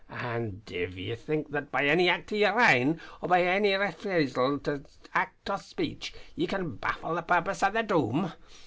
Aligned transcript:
An' 0.09 0.63
div 0.65 0.97
ye 0.97 1.13
think 1.13 1.51
that 1.51 1.71
by 1.71 1.85
any 1.85 2.09
act 2.09 2.33
o' 2.33 2.35
yer 2.35 2.59
ain, 2.59 2.99
or 3.21 3.29
by 3.29 3.43
any 3.43 3.75
refusal 3.75 4.59
o' 4.67 4.81
act 5.13 5.47
or 5.47 5.57
speech, 5.59 6.11
ye 6.35 6.47
can 6.47 6.75
baffle 6.77 7.13
the 7.13 7.21
purpose 7.21 7.61
o' 7.61 7.69
the 7.69 7.83
Doom. 7.83 8.33